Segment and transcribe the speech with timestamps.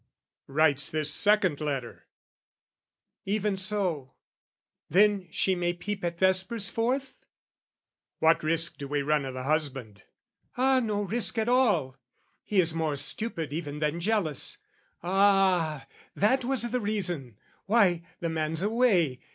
[0.47, 2.07] "Writes this second letter?"
[3.23, 4.15] "Even so!
[4.89, 7.27] "Then she may peep at vespers forth?"
[8.17, 10.01] "What risk "Do we run o' the husband?"
[10.57, 11.97] "Ah, no risk at all!
[12.43, 14.57] "He is more stupid even than jealous.
[15.03, 17.37] Ah "That was the reason?
[17.67, 19.19] Why, the man's away!